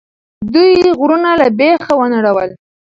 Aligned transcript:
دوی 0.53 0.71
غرونه 0.97 1.31
له 1.39 1.47
بیخه 1.57 1.93
ونړول. 1.99 2.49